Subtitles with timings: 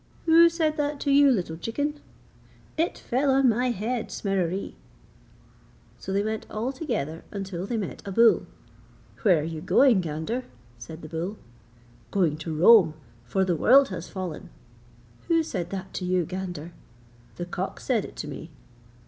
[0.25, 1.99] 'Who said that to you, little chicken?'
[2.75, 4.73] 'It fell on my head, Smereree!'
[5.99, 8.47] So they went all together until they met a bull.
[9.21, 10.45] 'Where are you going, gander?'
[10.79, 11.37] said the bull.
[12.09, 12.95] 'Going to Rome,
[13.25, 14.49] for the world has fallen.'
[15.27, 16.73] 'Who said that to you, gander?'
[17.35, 18.49] 'The cock said it to me.'